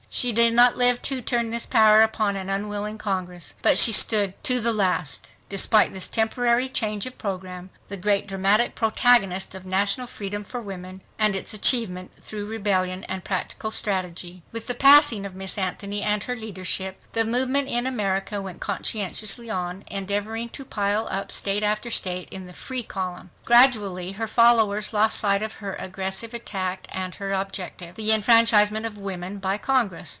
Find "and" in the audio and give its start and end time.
11.19-11.35, 13.05-13.23, 16.03-16.23, 26.93-27.15